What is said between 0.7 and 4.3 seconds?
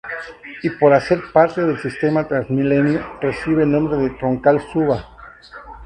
por hacer parte del sistema TransMilenio recibe el nombre de